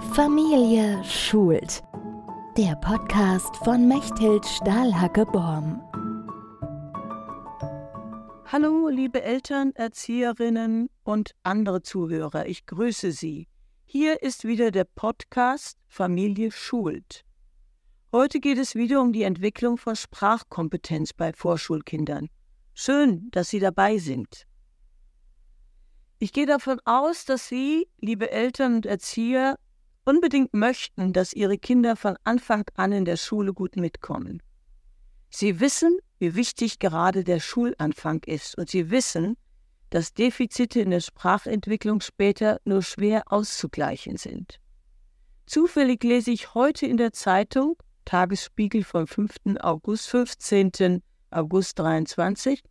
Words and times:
Familie 0.00 1.02
schult. 1.02 1.82
Der 2.56 2.76
Podcast 2.76 3.56
von 3.56 3.88
Mechthild 3.88 4.46
Stahlhacke-Borm. 4.46 5.82
Hallo, 8.46 8.88
liebe 8.88 9.22
Eltern, 9.22 9.72
Erzieherinnen 9.74 10.88
und 11.02 11.34
andere 11.42 11.82
Zuhörer, 11.82 12.46
ich 12.46 12.64
grüße 12.66 13.10
Sie. 13.10 13.48
Hier 13.86 14.22
ist 14.22 14.44
wieder 14.44 14.70
der 14.70 14.84
Podcast 14.84 15.76
Familie 15.88 16.52
schult. 16.52 17.24
Heute 18.12 18.38
geht 18.38 18.58
es 18.58 18.76
wieder 18.76 19.00
um 19.00 19.12
die 19.12 19.24
Entwicklung 19.24 19.78
von 19.78 19.96
Sprachkompetenz 19.96 21.12
bei 21.12 21.32
Vorschulkindern. 21.32 22.28
Schön, 22.72 23.32
dass 23.32 23.48
Sie 23.48 23.58
dabei 23.58 23.98
sind. 23.98 24.46
Ich 26.20 26.32
gehe 26.32 26.46
davon 26.46 26.80
aus, 26.84 27.24
dass 27.24 27.48
Sie, 27.48 27.88
liebe 28.00 28.30
Eltern 28.30 28.76
und 28.76 28.86
Erzieher, 28.86 29.58
unbedingt 30.08 30.54
möchten, 30.54 31.12
dass 31.12 31.34
ihre 31.34 31.58
Kinder 31.58 31.94
von 31.94 32.16
Anfang 32.24 32.64
an 32.76 32.92
in 32.92 33.04
der 33.04 33.18
Schule 33.18 33.52
gut 33.52 33.76
mitkommen. 33.76 34.42
Sie 35.28 35.60
wissen, 35.60 35.98
wie 36.18 36.34
wichtig 36.34 36.78
gerade 36.78 37.24
der 37.24 37.40
Schulanfang 37.40 38.22
ist 38.24 38.56
und 38.56 38.70
sie 38.70 38.90
wissen, 38.90 39.36
dass 39.90 40.14
Defizite 40.14 40.80
in 40.80 40.90
der 40.90 41.00
Sprachentwicklung 41.00 42.00
später 42.00 42.58
nur 42.64 42.82
schwer 42.82 43.24
auszugleichen 43.26 44.16
sind. 44.16 44.58
Zufällig 45.44 46.02
lese 46.02 46.30
ich 46.30 46.54
heute 46.54 46.86
in 46.86 46.96
der 46.96 47.12
Zeitung, 47.12 47.76
Tagesspiegel 48.06 48.84
vom 48.84 49.06
5. 49.06 49.60
August, 49.60 50.08
15. 50.08 51.02
August 51.30 51.78
23, 51.78 52.62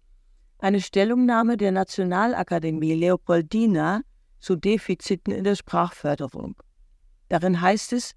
eine 0.58 0.81
Stellungnahme 0.81 1.56
der 1.56 1.72
Nationalakademie 1.72 2.95
Leopoldina 2.95 4.02
zu 4.40 4.56
Defiziten 4.56 5.31
in 5.31 5.44
der 5.44 5.56
Sprachförderung. 5.56 6.56
Darin 7.30 7.62
heißt 7.62 7.94
es, 7.94 8.13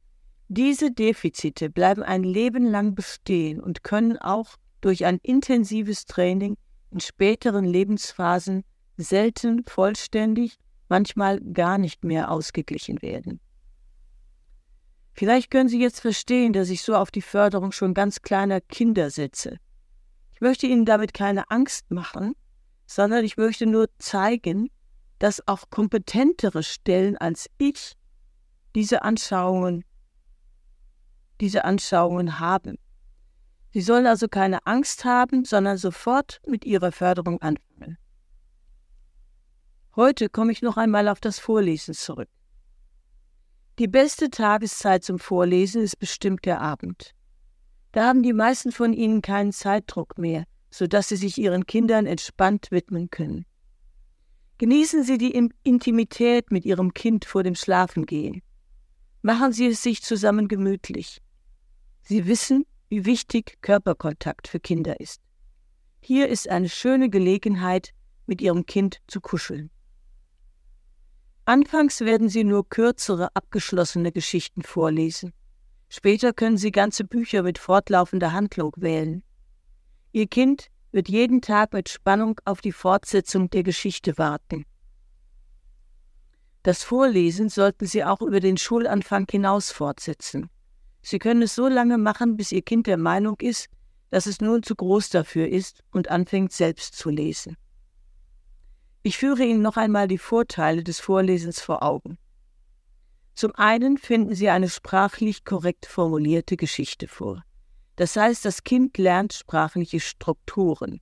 diese 0.48 0.90
Defizite 0.90 1.70
bleiben 1.70 2.02
ein 2.02 2.24
Leben 2.24 2.64
lang 2.64 2.94
bestehen 2.94 3.60
und 3.60 3.84
können 3.84 4.18
auch 4.18 4.56
durch 4.80 5.04
ein 5.04 5.18
intensives 5.22 6.06
Training 6.06 6.56
in 6.90 7.00
späteren 7.00 7.64
Lebensphasen 7.64 8.64
selten 8.96 9.64
vollständig, 9.64 10.58
manchmal 10.88 11.40
gar 11.40 11.78
nicht 11.78 12.04
mehr 12.04 12.30
ausgeglichen 12.30 13.00
werden. 13.00 13.40
Vielleicht 15.12 15.50
können 15.50 15.68
Sie 15.68 15.80
jetzt 15.80 16.00
verstehen, 16.00 16.52
dass 16.52 16.70
ich 16.70 16.82
so 16.82 16.96
auf 16.96 17.10
die 17.10 17.22
Förderung 17.22 17.72
schon 17.72 17.94
ganz 17.94 18.22
kleiner 18.22 18.60
Kinder 18.60 19.10
setze. 19.10 19.58
Ich 20.34 20.40
möchte 20.40 20.66
Ihnen 20.66 20.84
damit 20.84 21.14
keine 21.14 21.50
Angst 21.50 21.90
machen, 21.90 22.34
sondern 22.86 23.24
ich 23.24 23.36
möchte 23.36 23.66
nur 23.66 23.88
zeigen, 23.98 24.70
dass 25.18 25.46
auch 25.46 25.70
kompetentere 25.70 26.62
Stellen 26.62 27.16
als 27.18 27.48
ich 27.58 27.96
diese 28.74 29.02
Anschauungen, 29.02 29.84
diese 31.40 31.64
Anschauungen 31.64 32.38
haben. 32.38 32.78
Sie 33.72 33.80
sollen 33.80 34.06
also 34.06 34.28
keine 34.28 34.66
Angst 34.66 35.04
haben, 35.04 35.44
sondern 35.44 35.76
sofort 35.76 36.40
mit 36.46 36.64
ihrer 36.64 36.92
Förderung 36.92 37.40
anfangen. 37.40 37.98
Heute 39.96 40.28
komme 40.28 40.52
ich 40.52 40.62
noch 40.62 40.76
einmal 40.76 41.08
auf 41.08 41.20
das 41.20 41.38
Vorlesen 41.38 41.94
zurück. 41.94 42.28
Die 43.78 43.88
beste 43.88 44.30
Tageszeit 44.30 45.04
zum 45.04 45.18
Vorlesen 45.18 45.82
ist 45.82 45.98
bestimmt 45.98 46.44
der 46.44 46.60
Abend. 46.60 47.14
Da 47.92 48.06
haben 48.06 48.22
die 48.22 48.32
meisten 48.32 48.72
von 48.72 48.92
Ihnen 48.92 49.22
keinen 49.22 49.52
Zeitdruck 49.52 50.18
mehr, 50.18 50.44
sodass 50.70 51.08
Sie 51.08 51.16
sich 51.16 51.38
Ihren 51.38 51.66
Kindern 51.66 52.06
entspannt 52.06 52.70
widmen 52.70 53.10
können. 53.10 53.46
Genießen 54.58 55.02
Sie 55.02 55.16
die 55.16 55.50
Intimität 55.62 56.52
mit 56.52 56.64
Ihrem 56.64 56.92
Kind 56.92 57.24
vor 57.24 57.42
dem 57.42 57.54
Schlafengehen. 57.54 58.42
Machen 59.22 59.52
Sie 59.52 59.66
es 59.66 59.82
sich 59.82 60.02
zusammen 60.02 60.48
gemütlich. 60.48 61.20
Sie 62.02 62.26
wissen, 62.26 62.64
wie 62.88 63.04
wichtig 63.04 63.58
Körperkontakt 63.60 64.48
für 64.48 64.60
Kinder 64.60 64.98
ist. 64.98 65.20
Hier 66.00 66.28
ist 66.28 66.48
eine 66.48 66.68
schöne 66.68 67.10
Gelegenheit, 67.10 67.92
mit 68.26 68.40
Ihrem 68.40 68.64
Kind 68.64 69.00
zu 69.08 69.20
kuscheln. 69.20 69.70
Anfangs 71.44 72.00
werden 72.00 72.28
Sie 72.28 72.44
nur 72.44 72.68
kürzere, 72.68 73.28
abgeschlossene 73.34 74.12
Geschichten 74.12 74.62
vorlesen. 74.62 75.32
Später 75.88 76.32
können 76.32 76.56
Sie 76.56 76.70
ganze 76.70 77.04
Bücher 77.04 77.42
mit 77.42 77.58
fortlaufender 77.58 78.32
Handlung 78.32 78.72
wählen. 78.76 79.22
Ihr 80.12 80.28
Kind 80.28 80.68
wird 80.92 81.08
jeden 81.08 81.42
Tag 81.42 81.72
mit 81.72 81.88
Spannung 81.88 82.40
auf 82.44 82.60
die 82.60 82.72
Fortsetzung 82.72 83.50
der 83.50 83.64
Geschichte 83.64 84.16
warten. 84.16 84.64
Das 86.62 86.82
Vorlesen 86.82 87.48
sollten 87.48 87.86
Sie 87.86 88.04
auch 88.04 88.20
über 88.20 88.40
den 88.40 88.58
Schulanfang 88.58 89.26
hinaus 89.30 89.70
fortsetzen. 89.70 90.50
Sie 91.02 91.18
können 91.18 91.42
es 91.42 91.54
so 91.54 91.68
lange 91.68 91.96
machen, 91.96 92.36
bis 92.36 92.52
Ihr 92.52 92.62
Kind 92.62 92.86
der 92.86 92.98
Meinung 92.98 93.36
ist, 93.40 93.68
dass 94.10 94.26
es 94.26 94.40
nun 94.40 94.62
zu 94.62 94.74
groß 94.74 95.08
dafür 95.08 95.48
ist 95.48 95.82
und 95.90 96.08
anfängt 96.10 96.52
selbst 96.52 96.96
zu 96.96 97.08
lesen. 97.08 97.56
Ich 99.02 99.16
führe 99.16 99.44
Ihnen 99.44 99.62
noch 99.62 99.78
einmal 99.78 100.08
die 100.08 100.18
Vorteile 100.18 100.84
des 100.84 101.00
Vorlesens 101.00 101.60
vor 101.60 101.82
Augen. 101.82 102.18
Zum 103.34 103.54
einen 103.54 103.96
finden 103.96 104.34
Sie 104.34 104.50
eine 104.50 104.68
sprachlich 104.68 105.44
korrekt 105.44 105.86
formulierte 105.86 106.58
Geschichte 106.58 107.08
vor. 107.08 107.42
Das 107.96 108.16
heißt, 108.16 108.44
das 108.44 108.64
Kind 108.64 108.98
lernt 108.98 109.32
sprachliche 109.32 110.00
Strukturen. 110.00 111.00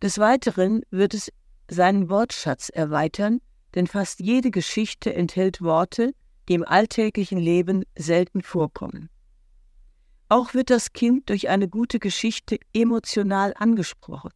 Des 0.00 0.18
Weiteren 0.18 0.82
wird 0.90 1.12
es 1.12 1.30
seinen 1.68 2.08
Wortschatz 2.08 2.70
erweitern 2.70 3.40
denn 3.74 3.86
fast 3.86 4.20
jede 4.20 4.50
Geschichte 4.50 5.14
enthält 5.14 5.62
Worte, 5.62 6.12
die 6.48 6.54
im 6.54 6.64
alltäglichen 6.64 7.38
Leben 7.38 7.84
selten 7.96 8.42
vorkommen. 8.42 9.08
Auch 10.28 10.54
wird 10.54 10.70
das 10.70 10.92
Kind 10.92 11.28
durch 11.28 11.48
eine 11.48 11.68
gute 11.68 11.98
Geschichte 11.98 12.58
emotional 12.72 13.54
angesprochen, 13.56 14.30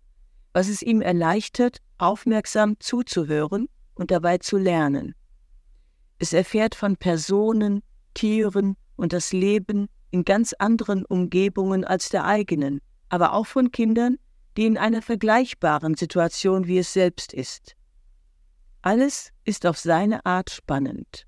was 0.52 0.68
es 0.68 0.82
ihm 0.82 1.00
erleichtert, 1.00 1.78
aufmerksam 1.98 2.78
zuzuhören 2.80 3.68
und 3.94 4.10
dabei 4.10 4.38
zu 4.38 4.56
lernen. 4.56 5.14
Es 6.18 6.32
erfährt 6.32 6.74
von 6.74 6.96
Personen, 6.96 7.82
Tieren 8.14 8.76
und 8.96 9.12
das 9.12 9.32
Leben 9.32 9.88
in 10.10 10.24
ganz 10.24 10.52
anderen 10.52 11.04
Umgebungen 11.04 11.84
als 11.84 12.08
der 12.08 12.24
eigenen, 12.24 12.80
aber 13.08 13.32
auch 13.32 13.46
von 13.46 13.72
Kindern, 13.72 14.16
die 14.56 14.66
in 14.66 14.78
einer 14.78 15.02
vergleichbaren 15.02 15.96
Situation 15.96 16.66
wie 16.66 16.78
es 16.78 16.92
selbst 16.92 17.32
ist. 17.32 17.76
Alles 18.84 19.32
ist 19.44 19.64
auf 19.64 19.78
seine 19.78 20.26
Art 20.26 20.50
spannend. 20.50 21.26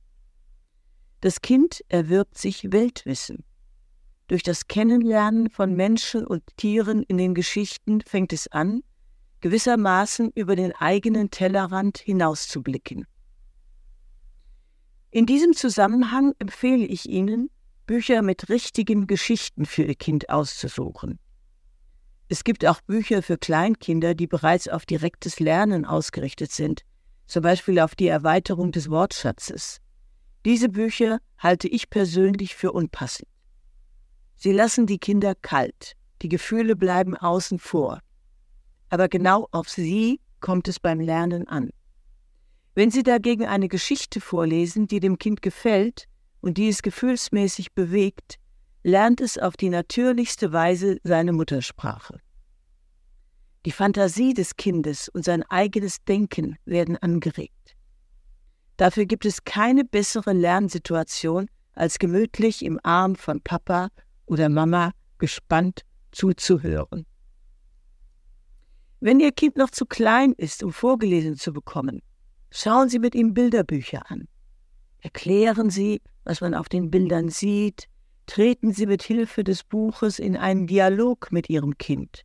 Das 1.23 1.41
Kind 1.41 1.83
erwirbt 1.89 2.37
sich 2.37 2.71
Weltwissen. 2.71 3.45
Durch 4.29 4.43
das 4.43 4.69
Kennenlernen 4.69 5.49
von 5.49 5.75
Menschen 5.75 6.27
und 6.27 6.43
Tieren 6.59 7.03
in 7.05 7.17
den 7.17 7.33
Geschichten 7.33 8.03
fängt 8.03 8.35
es 8.35 8.47
an, 8.49 8.83
gewissermaßen 9.41 10.33
über 10.35 10.55
den 10.55 10.75
eigenen 10.77 11.31
Tellerrand 11.31 11.97
hinauszublicken. 11.97 13.07
In 15.11 15.25
diesem 15.25 15.55
Zusammenhang 15.55 16.35
empfehle 16.39 16.85
ich 16.85 17.09
Ihnen, 17.09 17.49
Bücher 17.87 18.21
mit 18.21 18.51
richtigen 18.51 19.07
Geschichten 19.07 19.65
für 19.65 19.85
Ihr 19.85 19.95
Kind 19.95 20.29
auszusuchen. 20.29 21.19
Es 22.29 22.45
gibt 22.45 22.67
auch 22.67 22.83
Bücher 22.83 23.23
für 23.23 23.39
Kleinkinder, 23.39 24.15
die 24.15 24.27
bereits 24.27 24.69
auf 24.69 24.85
direktes 24.85 25.41
Lernen 25.41 25.87
ausgerichtet 25.87 26.53
sind, 26.53 26.85
zum 27.27 27.43
Beispiel 27.43 27.79
auf 27.81 27.95
die 27.95 28.09
Erweiterung 28.09 28.73
des 28.73 28.91
Wortschatzes. 28.91 29.81
Diese 30.45 30.69
Bücher 30.69 31.19
halte 31.39 31.69
ich 31.69 31.91
persönlich 31.91 32.55
für 32.55 32.73
unpassend. 32.73 33.29
Sie 34.37 34.53
lassen 34.53 34.87
die 34.87 34.99
Kinder 34.99 35.35
kalt, 35.35 35.95
die 36.23 36.29
Gefühle 36.29 36.77
bleiben 36.77 37.17
außen 37.17 37.59
vor. 37.59 38.01
Aber 38.91 39.09
genau 39.09 39.49
auf 39.51 39.69
sie 39.69 40.21
kommt 40.41 40.69
es 40.69 40.79
beim 40.79 41.01
Lernen 41.01 41.49
an. 41.49 41.71
Wenn 42.75 42.91
Sie 42.91 43.03
dagegen 43.03 43.47
eine 43.47 43.69
Geschichte 43.69 44.21
vorlesen, 44.21 44.87
die 44.87 45.01
dem 45.01 45.19
Kind 45.19 45.41
gefällt 45.41 46.05
und 46.43 46.59
die 46.59 46.69
es 46.69 46.83
gefühlsmäßig 46.83 47.73
bewegt, 47.73 48.37
lernt 48.83 49.23
es 49.23 49.39
auf 49.39 49.57
die 49.57 49.71
natürlichste 49.71 50.53
Weise 50.53 50.99
seine 51.03 51.33
Muttersprache. 51.33 52.21
Die 53.67 53.73
Fantasie 53.73 54.33
des 54.33 54.55
Kindes 54.55 55.09
und 55.09 55.25
sein 55.25 55.43
eigenes 55.43 56.05
Denken 56.05 56.57
werden 56.67 56.97
angeregt. 56.99 57.77
Dafür 58.77 59.07
gibt 59.07 59.27
es 59.27 59.43
keine 59.43 59.85
bessere 59.85 60.33
Lernsituation, 60.33 61.49
als 61.73 61.99
gemütlich 61.99 62.65
im 62.65 62.79
Arm 62.85 63.17
von 63.17 63.41
Papa 63.41 63.89
oder 64.25 64.49
Mama 64.49 64.93
gespannt 65.19 65.81
zuzuhören. 66.13 67.07
Wenn 69.01 69.19
Ihr 69.19 69.33
Kind 69.33 69.57
noch 69.57 69.71
zu 69.71 69.85
klein 69.85 70.33
ist, 70.37 70.63
um 70.63 70.73
vorgelesen 70.73 71.35
zu 71.35 71.53
bekommen, 71.53 72.03
schauen 72.53 72.89
Sie 72.89 73.01
mit 73.01 73.17
ihm 73.17 73.35
Bilderbücher 73.35 74.09
an. 74.09 74.29
Erklären 75.01 75.71
Sie, 75.71 76.03
was 76.23 76.41
man 76.41 76.55
auf 76.55 76.69
den 76.69 76.89
Bildern 76.89 77.31
sieht, 77.31 77.89
treten 78.27 78.73
Sie 78.73 78.87
mit 78.87 79.03
Hilfe 79.03 79.43
des 79.43 79.65
Buches 79.65 80.21
in 80.21 80.37
einen 80.37 80.69
Dialog 80.69 81.33
mit 81.33 81.51
Ihrem 81.51 81.77
Kind 81.79 82.23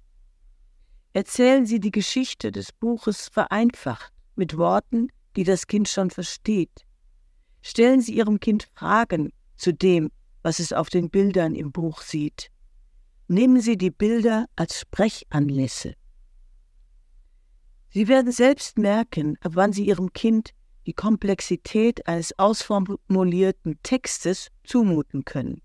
erzählen 1.13 1.65
Sie 1.65 1.79
die 1.79 1.91
Geschichte 1.91 2.51
des 2.51 2.71
Buches 2.71 3.29
vereinfacht, 3.29 4.11
mit 4.35 4.57
Worten, 4.57 5.09
die 5.35 5.43
das 5.43 5.67
Kind 5.67 5.87
schon 5.87 6.09
versteht. 6.09 6.85
Stellen 7.61 8.01
Sie 8.01 8.15
Ihrem 8.15 8.39
Kind 8.39 8.69
Fragen 8.73 9.31
zu 9.55 9.73
dem, 9.73 10.11
was 10.41 10.59
es 10.59 10.73
auf 10.73 10.89
den 10.89 11.09
Bildern 11.09 11.55
im 11.55 11.71
Buch 11.71 12.01
sieht. 12.01 12.49
Nehmen 13.27 13.61
Sie 13.61 13.77
die 13.77 13.91
Bilder 13.91 14.45
als 14.55 14.79
Sprechanlässe. 14.79 15.95
Sie 17.89 18.07
werden 18.07 18.31
selbst 18.31 18.77
merken, 18.77 19.37
ab 19.41 19.51
wann 19.55 19.73
Sie 19.73 19.85
Ihrem 19.85 20.13
Kind 20.13 20.51
die 20.85 20.93
Komplexität 20.93 22.07
eines 22.07 22.37
ausformulierten 22.39 23.79
Textes 23.83 24.47
zumuten 24.63 25.25
können. 25.25 25.61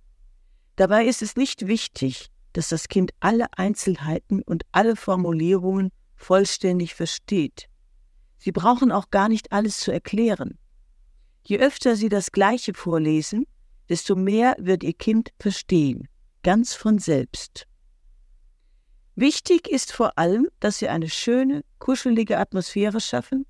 Dabei 0.76 1.06
ist 1.06 1.22
es 1.22 1.37
nicht 1.37 1.66
wichtig, 1.66 2.31
dass 2.56 2.70
das 2.70 2.88
Kind 2.88 3.11
alle 3.20 3.47
Einzelheiten 3.58 4.41
und 4.41 4.64
alle 4.73 4.97
Formulierungen 4.97 5.93
vollständig 6.14 6.94
versteht. 6.94 7.69
Sie 8.38 8.50
brauchen 8.50 8.91
auch 8.91 9.11
gar 9.11 9.29
nicht 9.29 9.53
alles 9.53 9.79
zu 9.79 9.93
erklären. 9.93 10.58
Je 11.44 11.58
öfter 11.58 11.97
Sie 11.97 12.08
das 12.08 12.32
Gleiche 12.32 12.73
vorlesen, 12.73 13.44
desto 13.91 14.17
mehr 14.17 14.56
wird 14.58 14.85
Ihr 14.85 14.94
Kind 14.94 15.32
verstehen, 15.38 16.08
ganz 16.43 16.73
von 16.73 16.99
selbst. 16.99 17.67
Wichtig 19.17 19.69
ist 19.69 19.93
vor 19.93 20.17
allem, 20.17 20.49
dass 20.59 20.79
Sie 20.79 20.88
eine 20.88 21.11
schöne, 21.11 21.62
kuschelige 21.79 22.38
Atmosphäre 22.38 23.02
schaffen 23.02 23.44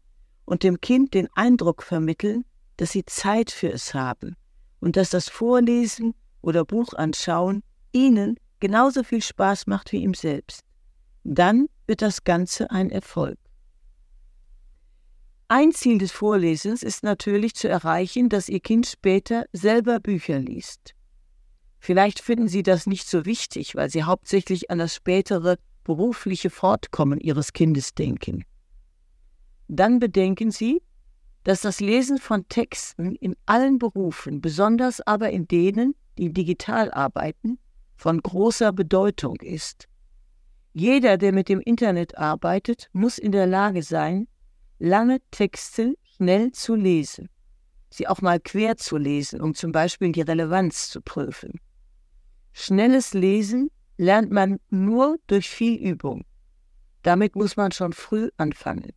und 0.44 0.64
dem 0.64 0.80
Kind 0.80 1.14
den 1.14 1.28
Eindruck 1.36 1.84
vermitteln, 1.84 2.44
dass 2.76 2.90
Sie 2.90 3.04
Zeit 3.04 3.52
für 3.52 3.70
es 3.70 3.94
haben 3.94 4.34
und 4.80 4.96
dass 4.96 5.10
das 5.10 5.28
Vorlesen 5.28 6.14
oder 6.42 6.64
Buchanschauen 6.64 7.62
Ihnen 7.92 8.36
genauso 8.60 9.02
viel 9.02 9.22
Spaß 9.22 9.66
macht 9.66 9.92
wie 9.92 10.02
ihm 10.02 10.14
selbst. 10.14 10.62
Dann 11.24 11.68
wird 11.86 12.02
das 12.02 12.24
Ganze 12.24 12.70
ein 12.70 12.90
Erfolg. 12.90 13.38
Ein 15.48 15.72
Ziel 15.72 15.98
des 15.98 16.10
Vorlesens 16.10 16.82
ist 16.82 17.04
natürlich 17.04 17.54
zu 17.54 17.68
erreichen, 17.68 18.28
dass 18.28 18.48
Ihr 18.48 18.58
Kind 18.58 18.86
später 18.86 19.44
selber 19.52 20.00
Bücher 20.00 20.40
liest. 20.40 20.94
Vielleicht 21.78 22.20
finden 22.20 22.48
Sie 22.48 22.64
das 22.64 22.86
nicht 22.86 23.08
so 23.08 23.24
wichtig, 23.24 23.76
weil 23.76 23.88
Sie 23.88 24.02
hauptsächlich 24.02 24.70
an 24.72 24.78
das 24.78 24.94
spätere 24.96 25.56
berufliche 25.84 26.50
Fortkommen 26.50 27.20
Ihres 27.20 27.52
Kindes 27.52 27.94
denken. 27.94 28.44
Dann 29.68 30.00
bedenken 30.00 30.50
Sie, 30.50 30.82
dass 31.44 31.60
das 31.60 31.78
Lesen 31.78 32.18
von 32.18 32.48
Texten 32.48 33.14
in 33.14 33.36
allen 33.46 33.78
Berufen, 33.78 34.40
besonders 34.40 35.00
aber 35.00 35.30
in 35.30 35.46
denen, 35.46 35.94
die 36.18 36.32
digital 36.32 36.90
arbeiten, 36.90 37.60
von 37.96 38.20
großer 38.20 38.72
Bedeutung 38.72 39.36
ist. 39.40 39.88
Jeder, 40.72 41.16
der 41.16 41.32
mit 41.32 41.48
dem 41.48 41.60
Internet 41.60 42.18
arbeitet, 42.18 42.90
muss 42.92 43.18
in 43.18 43.32
der 43.32 43.46
Lage 43.46 43.82
sein, 43.82 44.28
lange 44.78 45.20
Texte 45.30 45.96
schnell 46.16 46.52
zu 46.52 46.74
lesen, 46.74 47.28
sie 47.90 48.06
auch 48.06 48.20
mal 48.20 48.40
quer 48.40 48.76
zu 48.76 48.96
lesen, 48.96 49.40
um 49.40 49.54
zum 49.54 49.72
Beispiel 49.72 50.12
die 50.12 50.20
Relevanz 50.20 50.90
zu 50.90 51.00
prüfen. 51.00 51.60
Schnelles 52.52 53.14
Lesen 53.14 53.70
lernt 53.96 54.30
man 54.30 54.58
nur 54.70 55.16
durch 55.26 55.48
viel 55.48 55.76
Übung. 55.76 56.24
Damit 57.02 57.36
muss 57.36 57.56
man 57.56 57.72
schon 57.72 57.92
früh 57.92 58.30
anfangen. 58.36 58.92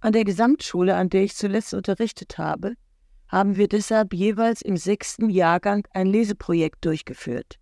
An 0.00 0.12
der 0.12 0.24
Gesamtschule, 0.24 0.94
an 0.94 1.08
der 1.08 1.24
ich 1.24 1.34
zuletzt 1.34 1.74
unterrichtet 1.74 2.38
habe, 2.38 2.74
haben 3.28 3.56
wir 3.56 3.68
deshalb 3.68 4.14
jeweils 4.14 4.62
im 4.62 4.76
sechsten 4.76 5.30
Jahrgang 5.30 5.86
ein 5.92 6.06
Leseprojekt 6.06 6.84
durchgeführt. 6.84 7.58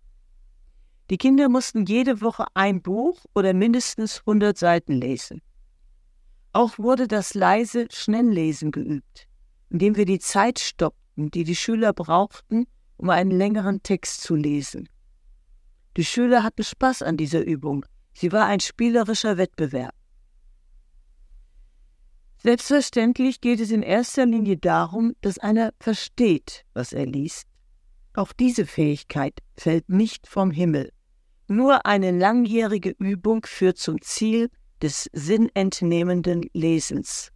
Die 1.09 1.17
Kinder 1.17 1.49
mussten 1.49 1.85
jede 1.85 2.21
Woche 2.21 2.45
ein 2.53 2.81
Buch 2.81 3.25
oder 3.35 3.53
mindestens 3.53 4.19
100 4.19 4.57
Seiten 4.57 4.93
lesen. 4.93 5.41
Auch 6.51 6.77
wurde 6.79 7.07
das 7.07 7.33
leise 7.33 7.87
Schnelllesen 7.91 8.71
geübt, 8.71 9.27
indem 9.69 9.95
wir 9.97 10.05
die 10.05 10.19
Zeit 10.19 10.59
stoppten, 10.59 11.31
die 11.31 11.43
die 11.43 11.55
Schüler 11.55 11.93
brauchten, 11.93 12.65
um 12.97 13.09
einen 13.09 13.31
längeren 13.31 13.83
Text 13.83 14.21
zu 14.21 14.35
lesen. 14.35 14.87
Die 15.97 16.05
Schüler 16.05 16.43
hatten 16.43 16.63
Spaß 16.63 17.03
an 17.03 17.17
dieser 17.17 17.43
Übung. 17.43 17.85
Sie 18.13 18.31
war 18.31 18.45
ein 18.45 18.59
spielerischer 18.59 19.37
Wettbewerb. 19.37 19.94
Selbstverständlich 22.45 23.41
geht 23.41 23.59
es 23.59 23.71
in 23.71 23.81
erster 23.81 24.23
Linie 24.27 24.57
darum, 24.57 25.15
dass 25.21 25.39
einer 25.39 25.73
versteht, 25.79 26.63
was 26.75 26.93
er 26.93 27.07
liest. 27.07 27.47
Auch 28.13 28.33
diese 28.33 28.67
Fähigkeit 28.67 29.39
fällt 29.57 29.89
nicht 29.89 30.27
vom 30.27 30.51
Himmel. 30.51 30.91
Nur 31.47 31.87
eine 31.87 32.11
langjährige 32.11 32.91
Übung 32.99 33.47
führt 33.47 33.79
zum 33.79 33.99
Ziel 34.03 34.51
des 34.79 35.09
sinnentnehmenden 35.11 36.43
Lesens. 36.53 37.31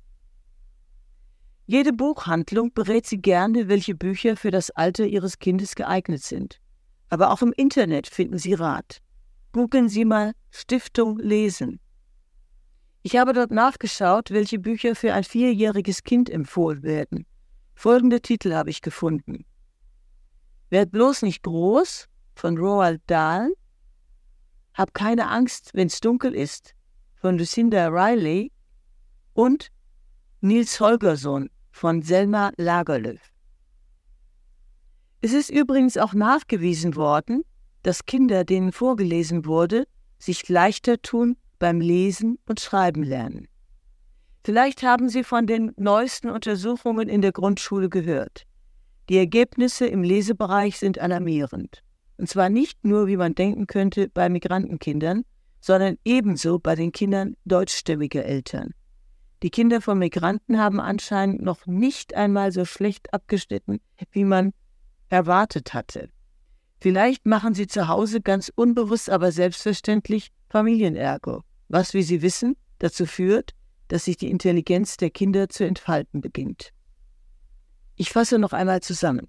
Jede 1.65 1.91
Buchhandlung 1.91 2.71
berät 2.71 3.07
Sie 3.07 3.19
gerne, 3.19 3.67
welche 3.67 3.95
Bücher 3.95 4.37
für 4.37 4.51
das 4.51 4.69
Alter 4.69 5.07
Ihres 5.07 5.39
Kindes 5.39 5.73
geeignet 5.73 6.21
sind. 6.21 6.59
Aber 7.09 7.31
auch 7.31 7.41
im 7.41 7.51
Internet 7.53 8.05
finden 8.05 8.37
Sie 8.37 8.53
Rat. 8.53 8.99
Googeln 9.53 9.89
Sie 9.89 10.05
mal 10.05 10.33
Stiftung 10.51 11.17
Lesen. 11.17 11.79
Ich 13.01 13.15
habe 13.15 13.33
dort 13.33 13.51
nachgeschaut, 13.51 14.31
welche 14.31 14.59
Bücher 14.59 14.93
für 14.95 15.13
ein 15.13 15.23
vierjähriges 15.23 16.03
Kind 16.03 16.29
empfohlen 16.29 16.83
werden. 16.83 17.25
Folgende 17.73 18.21
Titel 18.21 18.53
habe 18.53 18.69
ich 18.69 18.81
gefunden. 18.81 19.45
Werd 20.69 20.91
bloß 20.91 21.21
nicht 21.21 21.43
groß 21.43 22.07
von 22.35 22.57
Roald 22.57 23.01
Dahl. 23.07 23.53
Hab 24.73 24.93
keine 24.93 25.29
Angst, 25.29 25.71
wenn's 25.73 26.01
dunkel 26.01 26.35
ist 26.35 26.75
von 27.15 27.37
Lucinda 27.37 27.87
Riley 27.87 28.51
und 29.33 29.69
Nils 30.41 30.79
Holgersson 30.79 31.49
von 31.71 32.01
Selma 32.01 32.51
Lagerlöf. 32.57 33.21
Es 35.21 35.33
ist 35.33 35.49
übrigens 35.49 35.97
auch 35.97 36.13
nachgewiesen 36.13 36.95
worden, 36.95 37.43
dass 37.83 38.05
Kinder, 38.05 38.43
denen 38.43 38.71
vorgelesen 38.71 39.45
wurde, 39.45 39.85
sich 40.17 40.47
leichter 40.47 41.01
tun 41.01 41.37
beim 41.59 41.81
Lesen 41.81 42.39
und 42.47 42.59
Schreiben 42.59 43.03
lernen. 43.03 43.47
Vielleicht 44.43 44.83
haben 44.83 45.09
Sie 45.09 45.23
von 45.23 45.45
den 45.45 45.73
neuesten 45.77 46.29
Untersuchungen 46.29 47.09
in 47.09 47.21
der 47.21 47.33
Grundschule 47.33 47.89
gehört. 47.89 48.45
Die 49.09 49.17
Ergebnisse 49.17 49.85
im 49.85 50.01
Lesebereich 50.01 50.79
sind 50.79 50.99
alarmierend. 50.99 51.83
Und 52.17 52.29
zwar 52.29 52.49
nicht 52.49 52.83
nur, 52.85 53.07
wie 53.07 53.17
man 53.17 53.35
denken 53.35 53.67
könnte, 53.67 54.09
bei 54.09 54.29
Migrantenkindern, 54.29 55.23
sondern 55.61 55.97
ebenso 56.05 56.57
bei 56.59 56.75
den 56.75 56.91
Kindern 56.91 57.35
deutschstämmiger 57.45 58.23
Eltern. 58.23 58.73
Die 59.43 59.49
Kinder 59.49 59.81
von 59.81 59.99
Migranten 59.99 60.57
haben 60.57 60.79
anscheinend 60.79 61.41
noch 61.41 61.65
nicht 61.65 62.13
einmal 62.13 62.51
so 62.51 62.65
schlecht 62.65 63.13
abgeschnitten, 63.13 63.79
wie 64.11 64.25
man 64.25 64.53
erwartet 65.09 65.73
hatte. 65.73 66.09
Vielleicht 66.81 67.25
machen 67.25 67.53
sie 67.53 67.67
zu 67.67 67.87
Hause 67.87 68.21
ganz 68.21 68.51
unbewusst, 68.55 69.09
aber 69.09 69.31
selbstverständlich 69.31 70.29
Familienergo 70.49 71.43
was, 71.69 71.93
wie 71.93 72.03
Sie 72.03 72.21
wissen, 72.21 72.57
dazu 72.79 73.05
führt, 73.05 73.53
dass 73.87 74.05
sich 74.05 74.17
die 74.17 74.29
Intelligenz 74.29 74.97
der 74.97 75.09
Kinder 75.09 75.49
zu 75.49 75.65
entfalten 75.65 76.21
beginnt. 76.21 76.71
Ich 77.95 78.09
fasse 78.09 78.37
noch 78.39 78.53
einmal 78.53 78.81
zusammen. 78.81 79.27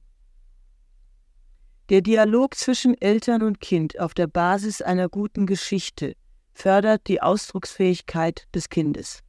Der 1.88 2.02
Dialog 2.02 2.54
zwischen 2.54 2.94
Eltern 3.00 3.42
und 3.42 3.60
Kind 3.60 3.98
auf 3.98 4.14
der 4.14 4.28
Basis 4.28 4.80
einer 4.80 5.08
guten 5.08 5.46
Geschichte 5.46 6.14
fördert 6.52 7.08
die 7.08 7.20
Ausdrucksfähigkeit 7.20 8.46
des 8.54 8.68
Kindes. 8.68 9.22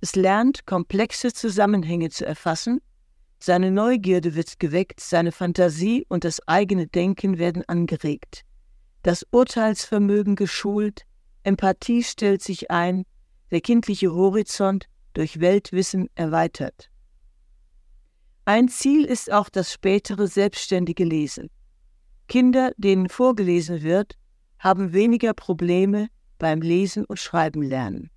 Es 0.00 0.16
lernt, 0.16 0.66
komplexe 0.66 1.32
Zusammenhänge 1.32 2.10
zu 2.10 2.24
erfassen, 2.24 2.80
seine 3.40 3.70
Neugierde 3.70 4.34
wird 4.34 4.58
geweckt, 4.58 4.98
seine 5.00 5.30
Fantasie 5.30 6.04
und 6.08 6.24
das 6.24 6.40
eigene 6.48 6.88
Denken 6.88 7.38
werden 7.38 7.62
angeregt, 7.68 8.44
das 9.02 9.24
Urteilsvermögen 9.30 10.34
geschult, 10.34 11.02
Empathie 11.48 12.02
stellt 12.02 12.42
sich 12.42 12.70
ein, 12.70 13.04
der 13.50 13.62
kindliche 13.62 14.12
Horizont 14.12 14.84
durch 15.14 15.40
Weltwissen 15.40 16.10
erweitert. 16.14 16.90
Ein 18.44 18.68
Ziel 18.68 19.06
ist 19.06 19.32
auch 19.32 19.48
das 19.48 19.72
spätere 19.72 20.26
selbstständige 20.26 21.04
Lesen. 21.04 21.48
Kinder, 22.28 22.72
denen 22.76 23.08
vorgelesen 23.08 23.80
wird, 23.82 24.18
haben 24.58 24.92
weniger 24.92 25.32
Probleme 25.32 26.08
beim 26.38 26.60
Lesen 26.60 27.06
und 27.06 27.18
Schreiben 27.18 27.62
lernen. 27.62 28.10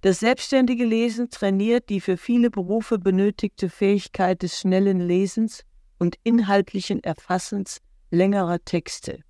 Das 0.00 0.20
selbstständige 0.20 0.84
Lesen 0.84 1.30
trainiert 1.30 1.88
die 1.88 2.00
für 2.00 2.16
viele 2.16 2.48
Berufe 2.48 3.00
benötigte 3.00 3.68
Fähigkeit 3.68 4.40
des 4.42 4.60
schnellen 4.60 5.00
Lesens 5.00 5.64
und 5.98 6.14
inhaltlichen 6.22 7.02
Erfassens 7.02 7.80
längerer 8.12 8.64
Texte. 8.64 9.24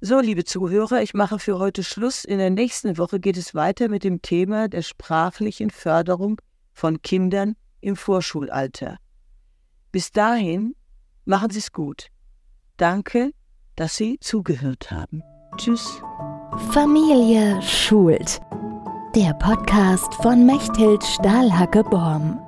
So, 0.00 0.20
liebe 0.20 0.44
Zuhörer, 0.44 1.02
ich 1.02 1.14
mache 1.14 1.38
für 1.38 1.58
heute 1.58 1.82
Schluss. 1.82 2.24
In 2.24 2.38
der 2.38 2.50
nächsten 2.50 2.98
Woche 2.98 3.20
geht 3.20 3.36
es 3.36 3.54
weiter 3.54 3.88
mit 3.88 4.04
dem 4.04 4.20
Thema 4.20 4.68
der 4.68 4.82
sprachlichen 4.82 5.70
Förderung 5.70 6.40
von 6.72 7.00
Kindern 7.00 7.54
im 7.80 7.96
Vorschulalter. 7.96 8.98
Bis 9.92 10.10
dahin, 10.10 10.74
machen 11.24 11.50
Sie 11.50 11.60
es 11.60 11.72
gut. 11.72 12.08
Danke, 12.76 13.30
dass 13.76 13.96
Sie 13.96 14.18
zugehört 14.20 14.90
haben. 14.90 15.22
Tschüss. 15.56 16.02
Familie 16.72 17.60
schult. 17.62 18.40
Der 19.14 19.32
Podcast 19.34 20.12
von 20.16 20.44
Mechthild 20.44 21.02
Stahlhacke-Borm. 21.04 22.43